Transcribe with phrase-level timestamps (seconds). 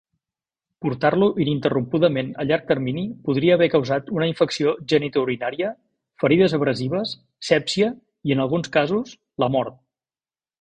[0.83, 5.69] Portar-lo ininterrompudament a llarg termini podria haver causat una infecció genitourinària,
[6.25, 7.13] ferides abrasives,
[7.51, 7.91] sèpsia
[8.31, 9.79] i, en alguns casos, la mort.